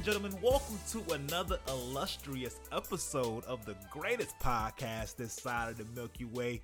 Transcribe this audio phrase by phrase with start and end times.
[0.00, 0.40] and gentlemen.
[0.40, 6.62] Welcome to another illustrious episode of the greatest podcast this side of the Milky Way,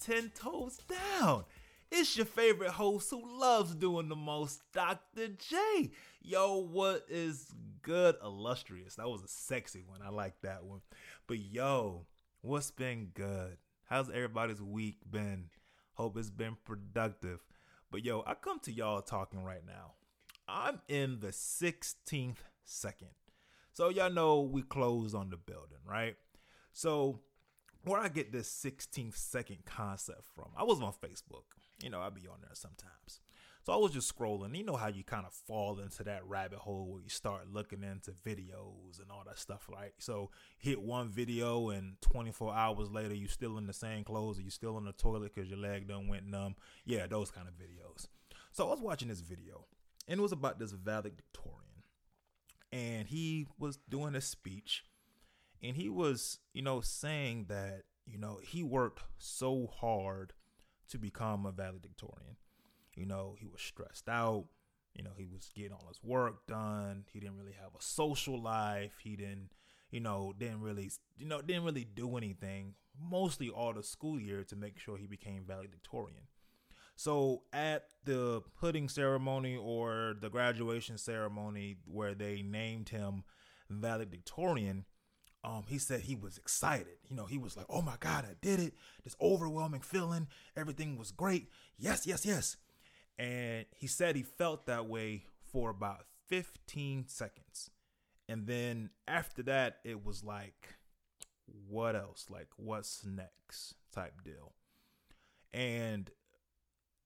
[0.00, 1.44] 10 Toes Down.
[1.92, 5.28] It's your favorite host who loves doing the most, Dr.
[5.36, 5.90] J.
[6.22, 8.94] Yo, what is good, illustrious?
[8.94, 10.00] That was a sexy one.
[10.02, 10.80] I like that one.
[11.26, 12.06] But yo,
[12.40, 13.58] what's been good?
[13.84, 15.50] How's everybody's week been?
[15.92, 17.40] Hope it's been productive.
[17.90, 19.92] But yo, I come to y'all talking right now.
[20.48, 22.36] I'm in the 16th
[22.68, 23.10] second.
[23.72, 26.16] So y'all know we closed on the building, right?
[26.72, 27.20] So
[27.84, 31.44] where I get this 16th second concept from, I was on Facebook.
[31.82, 33.20] You know, I be on there sometimes.
[33.64, 34.56] So I was just scrolling.
[34.56, 37.82] You know how you kind of fall into that rabbit hole where you start looking
[37.82, 39.92] into videos and all that stuff, right?
[39.98, 44.42] So hit one video and 24 hours later you still in the same clothes or
[44.42, 46.56] you still in the toilet because your leg done went numb.
[46.84, 48.08] Yeah, those kind of videos.
[48.52, 49.66] So I was watching this video
[50.08, 51.57] and it was about this valedictorian.
[52.72, 54.84] And he was doing a speech
[55.62, 60.32] and he was, you know, saying that, you know, he worked so hard
[60.90, 62.36] to become a valedictorian.
[62.94, 64.46] You know, he was stressed out.
[64.94, 67.04] You know, he was getting all his work done.
[67.12, 68.92] He didn't really have a social life.
[69.00, 69.50] He didn't,
[69.90, 74.42] you know, didn't really, you know, didn't really do anything mostly all the school year
[74.44, 76.22] to make sure he became valedictorian.
[76.98, 83.22] So at the pudding ceremony or the graduation ceremony where they named him
[83.70, 84.84] valedictorian,
[85.44, 86.98] um, he said he was excited.
[87.08, 88.74] You know, he was like, "Oh my God, I did it!
[89.04, 90.26] This overwhelming feeling.
[90.56, 91.52] Everything was great.
[91.78, 92.56] Yes, yes, yes."
[93.16, 95.22] And he said he felt that way
[95.52, 97.70] for about 15 seconds,
[98.28, 100.74] and then after that, it was like,
[101.68, 102.26] "What else?
[102.28, 104.52] Like, what's next?" type deal.
[105.54, 106.10] And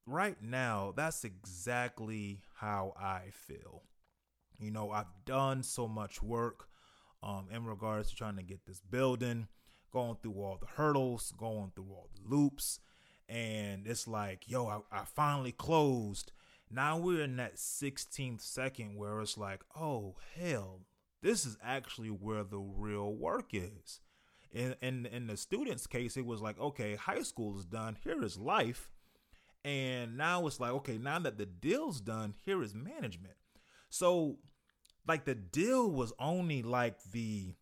[0.07, 3.83] right now, that's exactly how I feel.
[4.59, 6.69] You know, I've done so much work
[7.23, 9.49] um, in regards to trying to get this building,
[9.93, 12.81] going through all the hurdles, going through all the loops.
[13.29, 16.33] And it's like, yo, I, I finally closed.
[16.71, 20.81] Now we're in that 16th second where it's like, oh, hell,
[21.23, 24.01] this is actually where the real work is.
[24.53, 27.97] In, in, in the student's case, it was like, okay, high school is done.
[28.03, 28.91] Here is life.
[29.65, 33.35] And now it's like, okay, now that the deal's done, here is management.
[33.91, 34.39] So
[35.07, 37.55] like the deal was only like the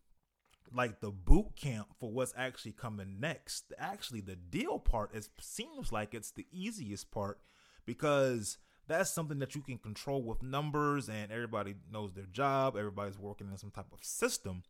[0.73, 3.73] like the boot camp for what's actually coming next.
[3.77, 7.39] Actually, the deal part is seems like it's the easiest part
[7.85, 8.57] because
[8.87, 13.49] that's something that you can control with numbers and everybody knows their job, everybody's working
[13.49, 14.63] in some type of system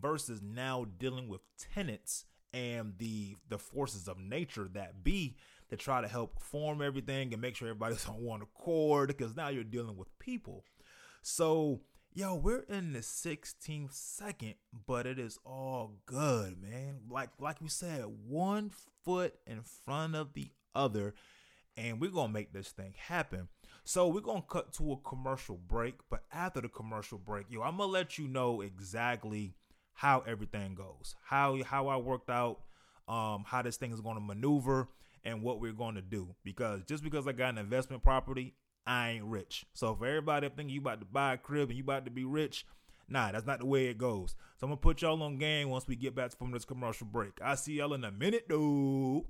[0.00, 1.40] versus now dealing with
[1.74, 5.36] tenants and the the forces of nature that be
[5.70, 9.48] to try to help form everything and make sure everybody's on one accord because now
[9.48, 10.64] you're dealing with people.
[11.22, 11.80] So
[12.14, 14.54] yo, we're in the 16th second,
[14.86, 17.00] but it is all good, man.
[17.08, 18.70] Like like we said, one
[19.04, 21.14] foot in front of the other,
[21.76, 23.48] and we're gonna make this thing happen.
[23.84, 27.78] So we're gonna cut to a commercial break, but after the commercial break, yo, I'm
[27.78, 29.54] gonna let you know exactly
[30.02, 32.58] how everything goes, how how I worked out,
[33.06, 34.88] um, how this thing is gonna maneuver,
[35.24, 36.34] and what we're gonna do.
[36.42, 38.52] Because just because I got an investment property,
[38.84, 39.64] I ain't rich.
[39.74, 42.10] So for everybody that think you about to buy a crib and you about to
[42.10, 42.66] be rich,
[43.08, 44.34] nah, that's not the way it goes.
[44.58, 47.34] So I'm gonna put y'all on game once we get back from this commercial break.
[47.40, 49.22] I see y'all in a minute, dude.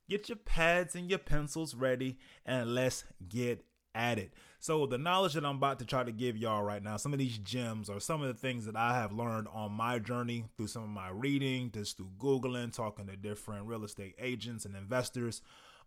[0.09, 4.31] Get your pads and your pencils ready, and let's get at it.
[4.61, 7.19] So, the knowledge that I'm about to try to give y'all right now, some of
[7.19, 10.67] these gems are some of the things that I have learned on my journey through
[10.67, 15.41] some of my reading, just through Googling, talking to different real estate agents and investors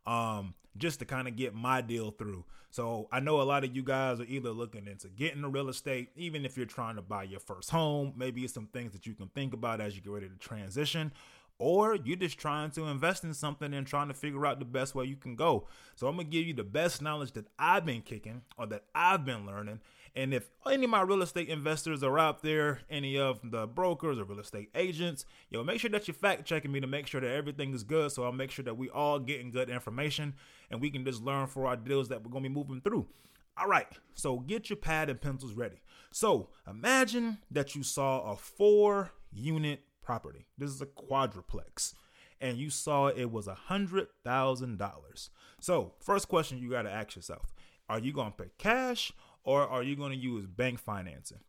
[0.06, 2.44] um, just to kind of get my deal through.
[2.70, 5.68] So I know a lot of you guys are either looking into getting the real
[5.68, 9.14] estate, even if you're trying to buy your first home, maybe some things that you
[9.14, 11.12] can think about as you get ready to transition.
[11.60, 14.96] Or you're just trying to invest in something and trying to figure out the best
[14.96, 15.68] way you can go.
[15.94, 19.24] So I'm gonna give you the best knowledge that I've been kicking or that I've
[19.24, 19.80] been learning,
[20.16, 24.18] And if any of my real estate investors are out there, any of the brokers
[24.18, 27.20] or real estate agents, yo, make sure that you're fact checking me to make sure
[27.20, 28.12] that everything is good.
[28.12, 30.34] So I'll make sure that we all getting good information
[30.70, 33.08] and we can just learn for our deals that we're gonna be moving through.
[33.56, 35.80] All right, so get your pad and pencils ready.
[36.12, 40.46] So imagine that you saw a four unit property.
[40.56, 41.94] This is a quadruplex.
[42.40, 45.30] And you saw it was a hundred thousand dollars.
[45.60, 47.54] So first question you gotta ask yourself:
[47.88, 49.12] Are you gonna pay cash
[49.44, 51.40] or are you gonna use bank financing?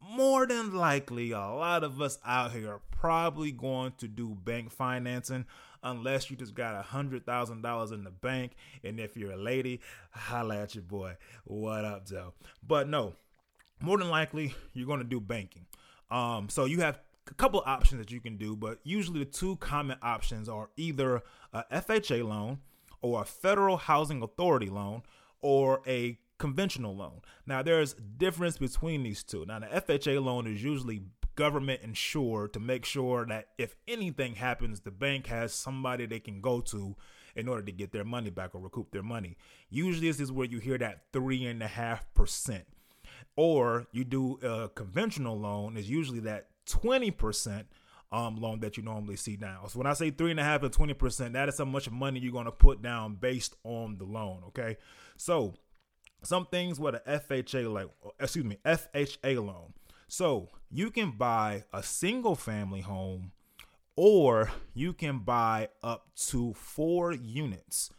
[0.00, 4.70] More than likely, a lot of us out here are probably going to do bank
[4.70, 5.46] financing
[5.82, 8.52] unless you just got a hundred thousand dollars in the bank.
[8.84, 9.80] And if you're a lady,
[10.10, 11.16] holla at your boy.
[11.44, 12.34] What up, Joe?
[12.62, 13.14] But no,
[13.80, 15.66] more than likely you're going to do banking.
[16.10, 17.00] Um, so you have
[17.30, 21.22] a couple options that you can do, but usually the two common options are either
[21.52, 22.58] a FHA loan
[23.00, 25.02] or a federal housing authority loan
[25.40, 27.20] or a conventional loan.
[27.46, 29.44] Now there's difference between these two.
[29.46, 31.02] Now the FHA loan is usually
[31.34, 36.40] government insured to make sure that if anything happens, the bank has somebody they can
[36.40, 36.96] go to
[37.34, 39.36] in order to get their money back or recoup their money.
[39.68, 42.64] Usually this is where you hear that three and a half percent
[43.36, 47.64] or you do a conventional loan is usually that 20%
[48.12, 49.64] um, loan that you normally see now.
[49.68, 52.20] So when I say three and a half and 20%, that is how much money
[52.20, 54.42] you're going to put down based on the loan.
[54.48, 54.78] Okay.
[55.16, 55.54] So
[56.22, 57.88] some things with a FHA, like,
[58.20, 59.72] excuse me, FHA loan.
[60.08, 63.32] So you can buy a single family home
[63.96, 67.90] or you can buy up to four units.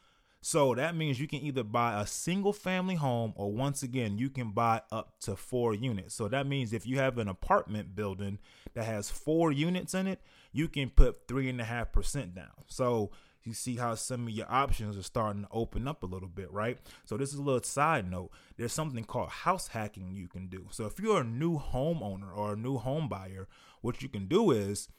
[0.42, 4.30] So that means you can either buy a single family home or once again, you
[4.30, 6.16] can buy up to four units.
[6.16, 8.40] So that means if you have an apartment building
[8.74, 10.22] that has four units in it,
[10.54, 12.64] you can put three and a half percent down.
[12.68, 13.12] So
[13.48, 16.52] you see how some of your options are starting to open up a little bit,
[16.52, 16.78] right?
[17.06, 18.32] So this is a little side note.
[18.58, 20.68] There's something called house hacking you can do.
[20.72, 23.48] So if you're a new homeowner or a new home buyer,
[23.82, 24.90] what you can do is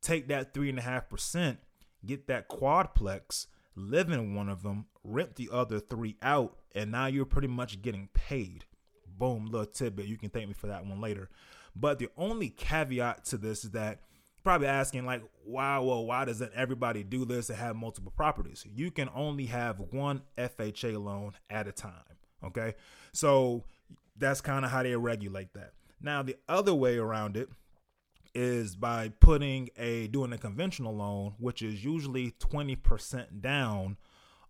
[0.00, 1.58] take that three and a half percent,
[2.04, 3.46] get that quadplex,
[3.76, 7.82] live in one of them, rent the other three out, and now you're pretty much
[7.82, 8.64] getting paid.
[9.06, 10.06] Boom, little tidbit.
[10.06, 11.30] You can thank me for that one later.
[11.76, 14.00] But the only caveat to this is that
[14.42, 18.64] probably asking like, why, well, why doesn't everybody do this and have multiple properties?
[18.74, 21.92] You can only have one FHA loan at a time.
[22.44, 22.74] Okay.
[23.12, 23.64] So
[24.16, 25.72] that's kind of how they regulate that.
[26.00, 27.48] Now, the other way around it
[28.34, 33.96] is by putting a doing a conventional loan, which is usually 20% down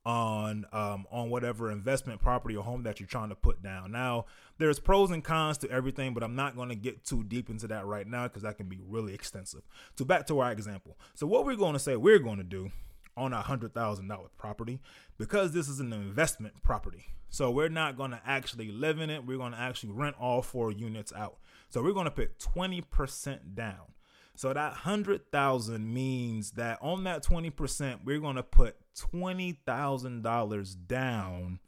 [0.05, 3.93] on um, on whatever investment property or home that you're trying to put down.
[3.93, 4.27] Now,
[4.59, 7.69] there's pros and cons to everything, but I'm not going to get too deep into
[7.69, 9.63] that right now because that can be really extensive.
[9.97, 10.99] So back to our example.
[11.15, 12.71] So what we're going to say we're going to do
[13.17, 14.81] on a hundred thousand dollar property
[15.19, 17.07] because this is an investment property.
[17.29, 19.25] So we're not going to actually live in it.
[19.25, 21.39] We're going to actually rent all four units out.
[21.71, 23.95] So we're going to put 20% down.
[24.34, 31.58] So that 100,000 means that on that 20%, we're going to put $20,000 down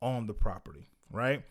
[0.00, 1.42] on the property, right?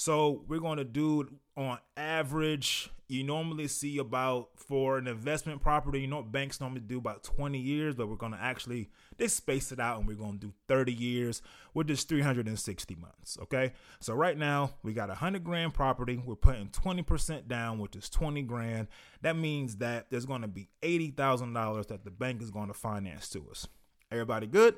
[0.00, 6.00] So we're going to do on average, you normally see about for an investment property,
[6.00, 8.88] you know, banks normally do about 20 years, but we're going to actually
[9.18, 11.42] they space it out and we're going to do 30 years,
[11.74, 13.36] which just 360 months.
[13.42, 13.74] Okay.
[14.00, 16.16] So right now we got a hundred grand property.
[16.24, 18.88] We're putting 20% down, which is 20 grand.
[19.20, 23.28] That means that there's going to be $80,000 that the bank is going to finance
[23.28, 23.68] to us.
[24.10, 24.76] Everybody good?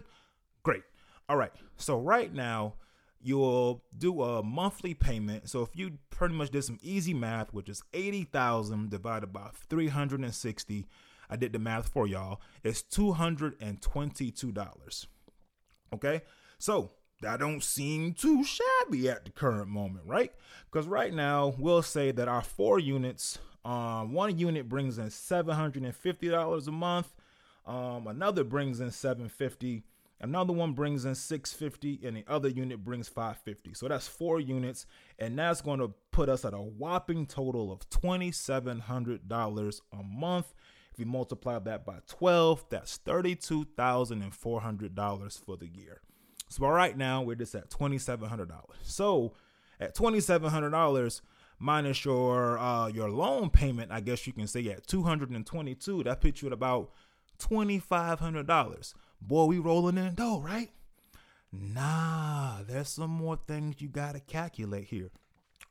[0.64, 0.82] Great.
[1.28, 1.52] All right.
[1.76, 2.75] So right now,
[3.23, 5.49] you'll do a monthly payment.
[5.49, 10.87] So if you pretty much did some easy math, which is 80,000 divided by 360,
[11.31, 15.07] I did the math for y'all, it's $222.
[15.95, 16.23] Okay?
[16.59, 16.91] So
[17.23, 20.33] that don't seem too shabby at the current moment, right?
[20.71, 26.67] Because right now we'll say that our four units, um, one unit brings in $750
[26.67, 27.14] a month,
[27.64, 29.85] um, another brings in 750
[30.23, 33.75] Another one brings in 650 and the other unit brings 550.
[33.75, 34.87] So that's four units
[35.19, 40.55] and that's going to put us at a whopping total of $2700 a month.
[40.93, 46.00] If you multiply that by 12, that's $32,400 for the year.
[46.49, 48.49] So right now we're just at $2700.
[48.83, 49.33] So
[49.81, 51.21] at $2700
[51.59, 56.43] minus your uh, your loan payment, I guess you can say at 222, that puts
[56.43, 56.93] you at about
[57.38, 58.95] $2500
[59.26, 60.71] boy, we rolling in dough, right?
[61.52, 65.11] Nah, there's some more things you got to calculate here.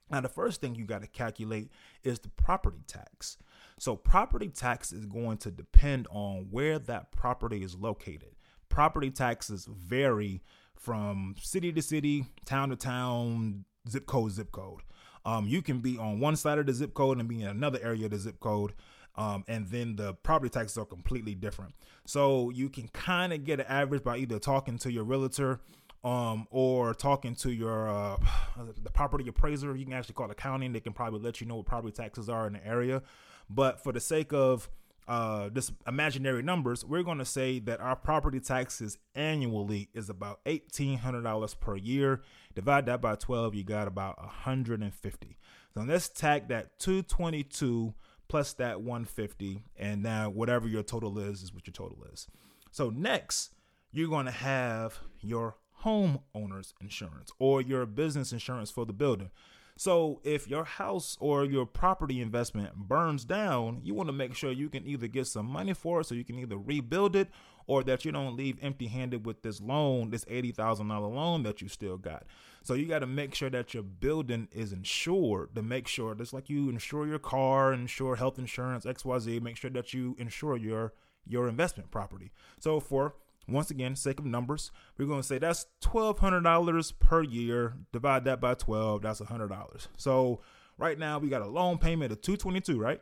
[0.09, 1.69] Now, the first thing you got to calculate
[2.03, 3.37] is the property tax.
[3.79, 8.35] So, property tax is going to depend on where that property is located.
[8.69, 10.41] Property taxes vary
[10.75, 14.81] from city to city, town to town, zip code, zip code.
[15.23, 17.79] Um, you can be on one side of the zip code and be in another
[17.81, 18.73] area of the zip code.
[19.15, 21.73] Um, and then the property taxes are completely different.
[22.05, 25.59] So you can kind of get an average by either talking to your realtor
[26.03, 28.17] um, or talking to your uh,
[28.83, 29.75] the property appraiser.
[29.75, 30.73] You can actually call the accounting.
[30.73, 33.01] They can probably let you know what property taxes are in the area.
[33.49, 34.69] But for the sake of
[35.07, 40.39] uh, this imaginary numbers, we're going to say that our property taxes annually is about
[40.45, 42.21] eighteen hundred dollars per year.
[42.55, 45.37] Divide that by twelve, you got about hundred and fifty.
[45.73, 47.93] So let's tack that two twenty two
[48.31, 52.27] plus that 150 and now whatever your total is is what your total is.
[52.71, 53.51] So next
[53.91, 59.31] you're going to have your homeowners insurance or your business insurance for the building.
[59.75, 64.53] So if your house or your property investment burns down you want to make sure
[64.53, 67.27] you can either get some money for it so you can either rebuild it
[67.67, 71.67] or that you don't leave empty handed with this loan this $80000 loan that you
[71.67, 72.25] still got
[72.63, 76.33] so you got to make sure that your building is insured to make sure just
[76.33, 80.93] like you insure your car, insure health insurance, XYZ, make sure that you insure your
[81.27, 82.31] your investment property.
[82.59, 83.15] So for
[83.47, 87.73] once again, sake of numbers, we're going to say that's $1,200 per year.
[87.91, 89.87] Divide that by 12, that's $100.
[89.97, 90.41] So
[90.77, 93.01] right now we got a loan payment of 222, right?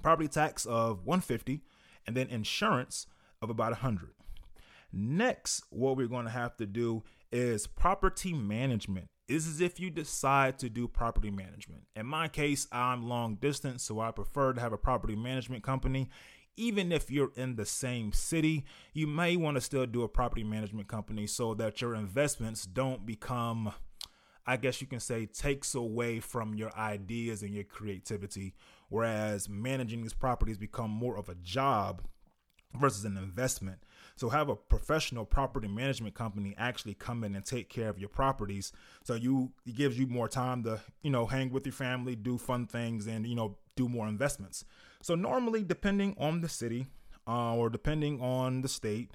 [0.00, 1.60] Property tax of 150
[2.06, 3.06] and then insurance
[3.42, 4.10] of about 100.
[4.92, 9.08] Next, what we're going to have to do is property management.
[9.28, 11.82] This is if you decide to do property management.
[11.94, 16.08] In my case, I'm long distance, so I prefer to have a property management company.
[16.56, 18.64] Even if you're in the same city,
[18.94, 23.04] you may want to still do a property management company so that your investments don't
[23.04, 23.72] become,
[24.46, 28.54] I guess you can say, takes away from your ideas and your creativity.
[28.88, 32.02] Whereas managing these properties become more of a job
[32.74, 33.78] versus an investment.
[34.16, 38.08] So have a professional property management company actually come in and take care of your
[38.08, 38.72] properties.
[39.04, 42.36] So you it gives you more time to, you know, hang with your family, do
[42.36, 44.64] fun things and, you know, do more investments.
[45.02, 46.86] So normally depending on the city
[47.28, 49.12] uh, or depending on the state,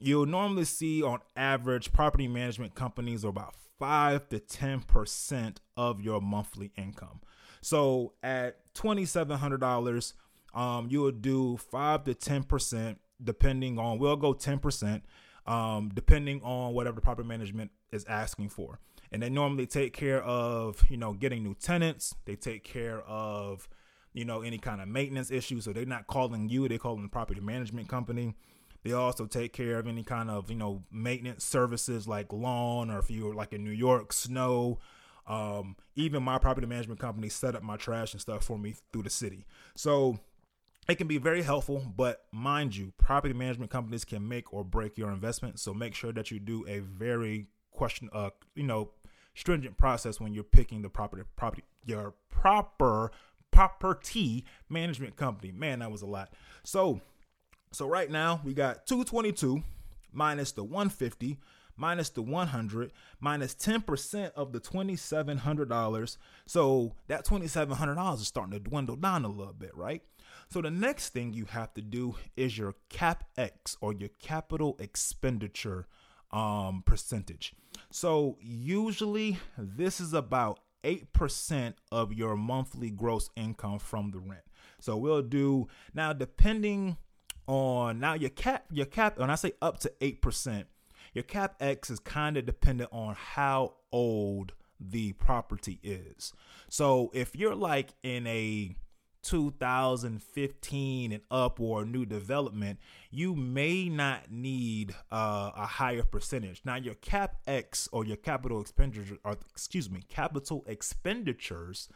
[0.00, 6.20] you'll normally see on average property management companies are about 5 to 10% of your
[6.20, 7.20] monthly income.
[7.60, 10.12] So at $2700
[10.54, 15.02] um, you would do 5 to 10% depending on we'll go 10%
[15.46, 18.78] um, depending on whatever the property management is asking for.
[19.12, 22.14] And they normally take care of you know getting new tenants.
[22.24, 23.68] They take care of
[24.12, 25.64] you know any kind of maintenance issues.
[25.64, 28.34] So they're not calling you they're calling the property management company.
[28.82, 33.00] They also take care of any kind of you know maintenance services like lawn or
[33.00, 34.78] if you're like in new york snow.
[35.26, 39.02] Um, even my property management company set up my trash and stuff for me through
[39.02, 39.46] the city.
[39.76, 40.18] So
[40.88, 44.98] it can be very helpful, but mind you, property management companies can make or break
[44.98, 45.60] your investment.
[45.60, 48.90] So make sure that you do a very question, uh, you know,
[49.34, 53.12] stringent process when you're picking the property, property, your proper
[53.50, 55.52] property management company.
[55.52, 56.32] Man, that was a lot.
[56.64, 57.00] So,
[57.72, 59.62] so right now we got 222
[60.12, 61.38] minus the 150
[61.76, 68.96] minus the 100 minus 10% of the $2700 so that $2700 is starting to dwindle
[68.96, 70.02] down a little bit right
[70.52, 75.86] so the next thing you have to do is your CapEx or your capital expenditure
[76.32, 77.54] um, percentage.
[77.90, 84.42] So usually this is about 8% of your monthly gross income from the rent.
[84.80, 86.96] So we'll do now depending
[87.46, 90.64] on now your cap your cap when I say up to 8%,
[91.14, 96.32] your CapEx is kind of dependent on how old the property is.
[96.68, 98.74] So if you're like in a
[99.22, 102.78] 2015 and up or new development,
[103.10, 106.62] you may not need uh, a higher percentage.
[106.64, 111.88] Now, your CapEx or your capital expenditures, or excuse me, capital expenditures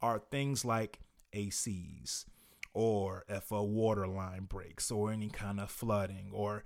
[0.00, 1.00] are things like
[1.34, 2.24] ACs,
[2.80, 6.64] or if a water line breaks or any kind of flooding or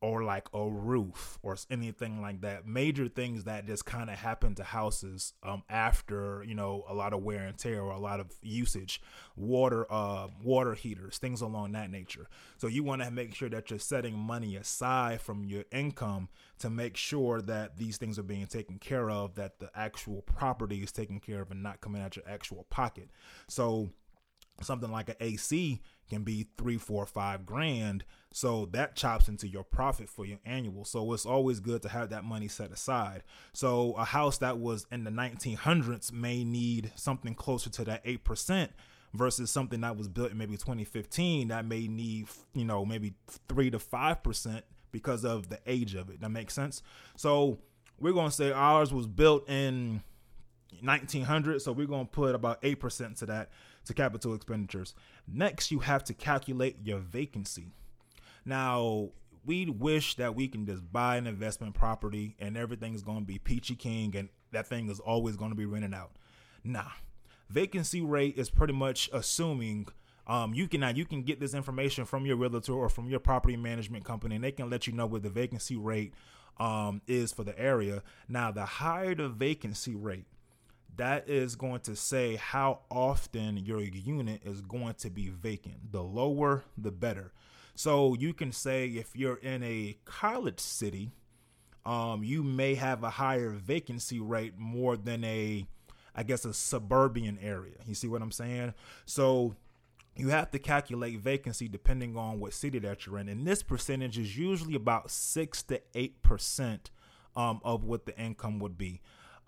[0.00, 4.54] or like a roof or anything like that major things that just kind of happen
[4.54, 8.20] to houses um after you know a lot of wear and tear or a lot
[8.20, 9.02] of usage
[9.36, 12.26] water uh water heaters things along that nature.
[12.56, 16.70] So you want to make sure that you're setting money aside from your income to
[16.70, 20.90] make sure that these things are being taken care of that the actual property is
[20.90, 23.10] taken care of and not coming out your actual pocket.
[23.46, 23.90] So
[24.62, 28.04] something like an AC can be three, four, five grand.
[28.32, 30.84] So that chops into your profit for your annual.
[30.84, 33.22] So it's always good to have that money set aside.
[33.52, 38.68] So a house that was in the 1900s may need something closer to that 8%
[39.14, 43.14] versus something that was built in maybe 2015 that may need, you know, maybe
[43.48, 44.62] 3 to 5%
[44.92, 46.20] because of the age of it.
[46.20, 46.82] That makes sense.
[47.16, 47.58] So
[47.98, 50.02] we're going to say ours was built in
[50.82, 53.50] 1900 so we're going to put about 8% to that
[53.90, 54.94] to capital expenditures.
[55.26, 57.72] Next you have to calculate your vacancy.
[58.44, 59.10] Now
[59.44, 63.38] we wish that we can just buy an investment property and everything's going to be
[63.38, 66.12] peachy king and that thing is always going to be rented out.
[66.64, 66.90] Nah
[67.50, 69.88] vacancy rate is pretty much assuming
[70.26, 73.18] um, you can now you can get this information from your realtor or from your
[73.18, 76.14] property management company, and they can let you know what the vacancy rate
[76.58, 78.02] um, is for the area.
[78.28, 80.26] Now, the higher the vacancy rate,
[81.00, 85.92] that is going to say how often your unit is going to be vacant.
[85.92, 87.32] The lower, the better.
[87.74, 91.12] So you can say if you're in a college city,
[91.86, 95.66] um, you may have a higher vacancy rate more than a,
[96.14, 97.76] I guess, a suburban area.
[97.86, 98.74] You see what I'm saying?
[99.06, 99.56] So
[100.16, 103.30] you have to calculate vacancy depending on what city that you're in.
[103.30, 106.90] And this percentage is usually about six to eight percent
[107.34, 109.00] um, of what the income would be.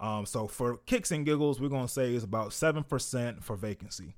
[0.03, 4.17] Um, so for kicks and giggles, we're gonna say is about seven percent for vacancy.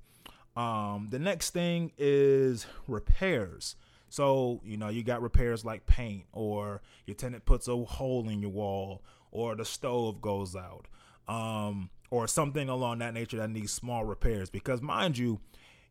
[0.57, 3.75] Um, the next thing is repairs.
[4.09, 8.41] So you know you got repairs like paint, or your tenant puts a hole in
[8.41, 10.87] your wall, or the stove goes out,
[11.27, 14.49] um, or something along that nature that needs small repairs.
[14.49, 15.39] Because mind you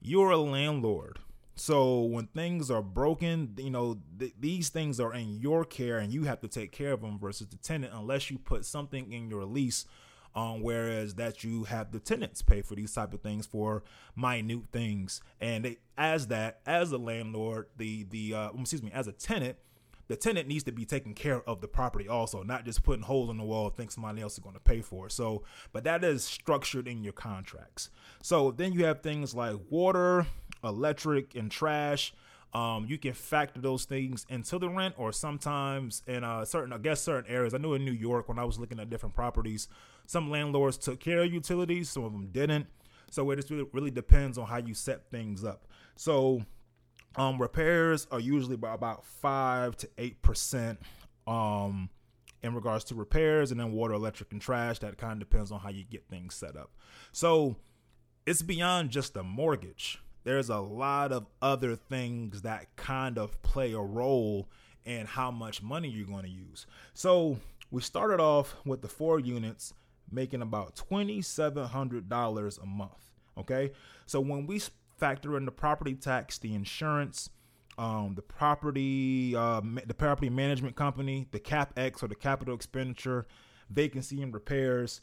[0.00, 1.20] you're a landlord.
[1.56, 6.12] So when things are broken, you know, th- these things are in your care and
[6.12, 9.28] you have to take care of them versus the tenant unless you put something in
[9.28, 9.87] your lease
[10.34, 13.84] um, whereas that you have the tenants pay for these type of things for
[14.16, 19.06] minute things and they, as that as a landlord the the uh, excuse me as
[19.06, 19.56] a tenant
[20.08, 23.30] the tenant needs to be taking care of the property also, not just putting holes
[23.30, 25.12] in the wall think somebody else is going to pay for it.
[25.12, 27.90] So, but that is structured in your contracts.
[28.23, 30.26] So then you have things like water,
[30.64, 32.12] electric, and trash.
[32.52, 36.78] Um, you can factor those things into the rent, or sometimes in uh, certain, I
[36.78, 37.52] guess, certain areas.
[37.52, 39.68] I knew in New York when I was looking at different properties,
[40.07, 42.66] some landlords took care of utilities, some of them didn't.
[43.11, 45.66] So it just really, really depends on how you set things up.
[45.96, 46.42] So
[47.16, 50.81] um, repairs are usually about five to eight percent
[51.27, 51.90] um,
[52.42, 54.79] in regards to repairs, and then water, electric, and trash.
[54.81, 56.70] That kind of depends on how you get things set up.
[57.11, 57.57] So
[58.27, 60.00] it's beyond just a mortgage.
[60.24, 64.48] There's a lot of other things that kind of play a role
[64.84, 66.66] in how much money you're going to use.
[66.94, 67.38] So
[67.70, 69.74] we started off with the four units
[70.10, 73.10] making about $2,700 a month.
[73.37, 73.72] Okay.
[74.06, 74.60] So when we
[74.96, 77.30] factor in the property tax, the insurance,
[77.76, 83.26] um, the property, uh, the property management company, the capex or the capital expenditure,
[83.70, 85.00] vacancy and repairs.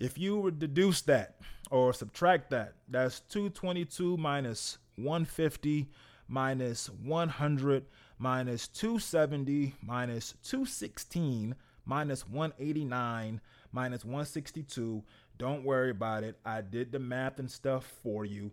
[0.00, 1.36] If you would deduce that
[1.70, 5.90] or subtract that, that's 222 minus 150
[6.26, 7.84] minus 100
[8.18, 15.04] minus 270 minus 216 minus 189 minus 162.
[15.36, 16.38] Don't worry about it.
[16.46, 18.52] I did the math and stuff for you.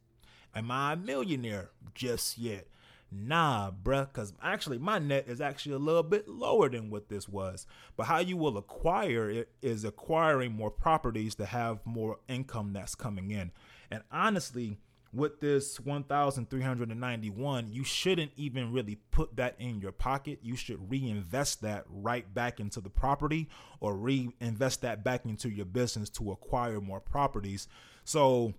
[0.55, 2.69] Am I a millionaire just yet?
[3.11, 7.29] Nah, bruh, because actually my net is actually a little bit lower than what this
[7.29, 7.67] was.
[7.97, 12.95] But how you will acquire it is acquiring more properties to have more income that's
[12.95, 13.53] coming in.
[13.91, 14.79] And honestly,
[15.13, 21.63] with this 1391 you shouldn't even really put that in your pocket you should reinvest
[21.63, 23.49] that right back into the property
[23.81, 27.67] or reinvest that back into your business to acquire more properties
[28.05, 28.53] so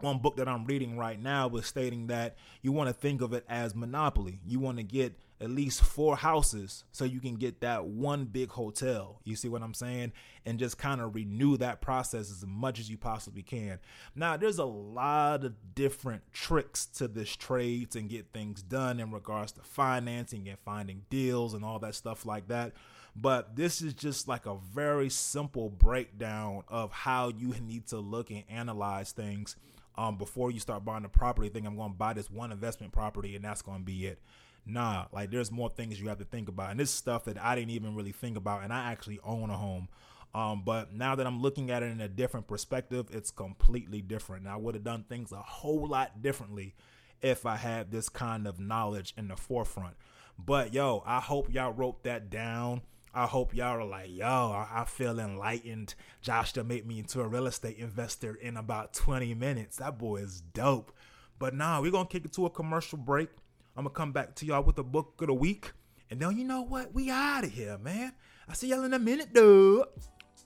[0.00, 3.32] one book that I'm reading right now was stating that you want to think of
[3.32, 4.40] it as monopoly.
[4.46, 8.50] You want to get at least four houses so you can get that one big
[8.50, 9.20] hotel.
[9.24, 10.12] You see what I'm saying?
[10.44, 13.78] And just kind of renew that process as much as you possibly can.
[14.14, 19.12] Now, there's a lot of different tricks to this trade to get things done in
[19.12, 22.72] regards to financing and finding deals and all that stuff like that.
[23.14, 28.30] But this is just like a very simple breakdown of how you need to look
[28.30, 29.56] and analyze things
[29.98, 32.92] um, before you start buying a property, think I'm going to buy this one investment
[32.92, 34.20] property and that's going to be it.
[34.64, 36.70] Nah, like there's more things you have to think about.
[36.70, 38.62] And this stuff that I didn't even really think about.
[38.62, 39.88] And I actually own a home.
[40.34, 44.44] Um, but now that I'm looking at it in a different perspective, it's completely different.
[44.44, 46.74] Now, I would have done things a whole lot differently
[47.20, 49.96] if I had this kind of knowledge in the forefront.
[50.38, 52.82] But yo, I hope y'all wrote that down.
[53.18, 55.96] I hope y'all are like, yo, I, feel enlightened.
[56.22, 59.78] Josh to make me into a real estate investor in about 20 minutes.
[59.78, 60.92] That boy is dope.
[61.40, 63.28] But nah, we're gonna kick it to a commercial break.
[63.76, 65.72] I'm gonna come back to y'all with a book of the week.
[66.12, 66.94] And then you know what?
[66.94, 68.12] We out of here, man.
[68.48, 69.86] I see y'all in a minute, dude.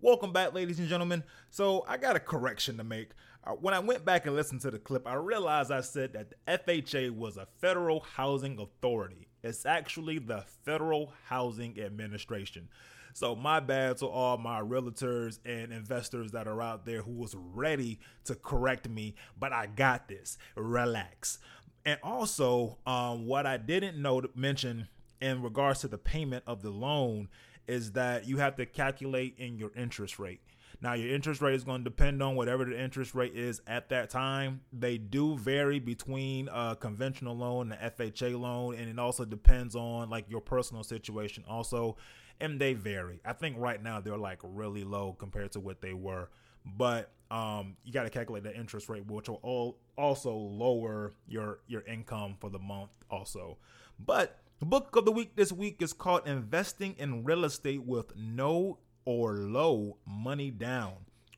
[0.00, 1.24] Welcome back, ladies and gentlemen.
[1.50, 3.10] So, I got a correction to make.
[3.42, 6.30] Uh, when I went back and listened to the clip, I realized I said that
[6.30, 9.26] the FHA was a federal housing authority.
[9.42, 12.68] It's actually the Federal Housing Administration.
[13.14, 17.34] So my bad to all my realtors and investors that are out there who was
[17.34, 20.38] ready to correct me, but I got this.
[20.56, 21.38] Relax.
[21.84, 24.88] And also, um, what I didn't know mention
[25.20, 27.28] in regards to the payment of the loan
[27.66, 30.40] is that you have to calculate in your interest rate.
[30.80, 33.88] Now, your interest rate is going to depend on whatever the interest rate is at
[33.88, 34.60] that time.
[34.72, 40.08] They do vary between a conventional loan and FHA loan, and it also depends on
[40.08, 41.42] like your personal situation.
[41.48, 41.96] Also,
[42.40, 43.20] and they vary.
[43.24, 46.28] I think right now they're like really low compared to what they were,
[46.64, 51.60] but um, you got to calculate the interest rate, which will all also lower your
[51.66, 52.90] your income for the month.
[53.10, 53.58] Also,
[53.98, 58.16] but the book of the week this week is called "Investing in Real Estate with
[58.16, 60.94] No or Low Money Down."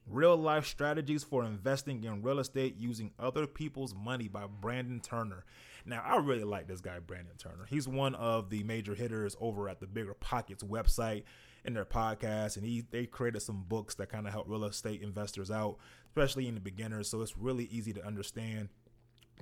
[0.06, 5.44] Real life strategies for investing in real estate using other people's money by Brandon Turner.
[5.84, 7.66] Now, I really like this guy, Brandon Turner.
[7.68, 11.24] He's one of the major hitters over at the Bigger Pockets website
[11.64, 15.02] in their podcast, and he they created some books that kind of help real estate
[15.02, 15.76] investors out,
[16.08, 17.08] especially in the beginners.
[17.08, 18.68] So it's really easy to understand.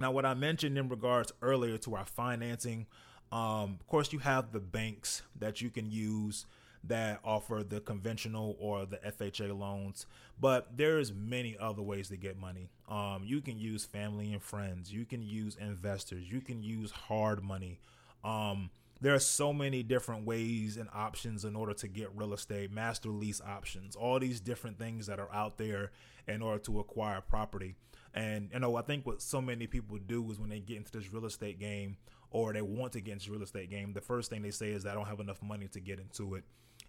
[0.01, 2.87] Now, what I mentioned in regards earlier to our financing,
[3.33, 6.47] um, of course, you have the banks that you can use
[6.85, 10.07] that offer the conventional or the FHA loans,
[10.41, 12.71] but there's many other ways to get money.
[12.89, 17.43] Um, you can use family and friends, you can use investors, you can use hard
[17.43, 17.81] money.
[18.25, 22.73] Um, there are so many different ways and options in order to get real estate,
[22.73, 25.93] master lease options, all these different things that are out there
[26.27, 27.77] in order to acquire property.
[28.15, 30.91] And you know, I think what so many people do is when they get into
[30.93, 31.97] this real estate game
[32.31, 34.85] or they want to get into real estate game, the first thing they say is
[34.85, 36.45] I don't have enough money to get into it.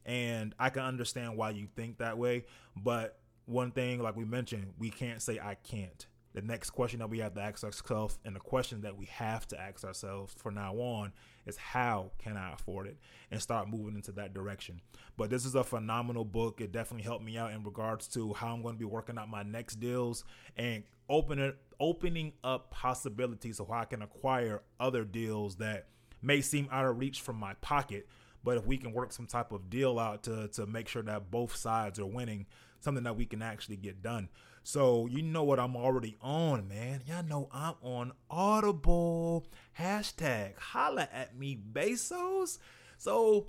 [0.09, 2.45] And I can understand why you think that way.
[2.75, 6.07] But one thing, like we mentioned, we can't say I can't.
[6.33, 9.47] The next question that we have to ask ourselves, and the question that we have
[9.49, 11.13] to ask ourselves from now on,
[11.45, 12.97] is how can I afford it
[13.29, 14.81] and start moving into that direction.
[15.15, 16.59] But this is a phenomenal book.
[16.59, 19.29] It definitely helped me out in regards to how I'm going to be working out
[19.29, 20.23] my next deals
[20.57, 25.87] and opening opening up possibilities so I can acquire other deals that
[26.21, 28.07] may seem out of reach from my pocket
[28.43, 31.31] but if we can work some type of deal out to to make sure that
[31.31, 32.45] both sides are winning,
[32.79, 34.29] something that we can actually get done.
[34.63, 37.01] So you know what I'm already on, man.
[37.07, 39.47] Y'all know I'm on Audible.
[39.77, 42.59] Hashtag holla at me, Bezos.
[42.97, 43.47] So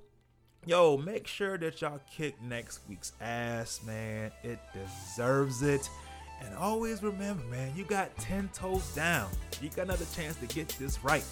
[0.66, 4.30] yo, make sure that y'all kick next week's ass, man.
[4.42, 5.88] It deserves it.
[6.42, 9.28] And always remember, man, you got 10 toes down.
[9.60, 11.24] You got another chance to get this right.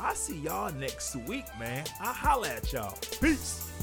[0.00, 1.84] I see y'all next week, man.
[2.00, 2.96] I'll holla at y'all.
[3.20, 3.73] Peace.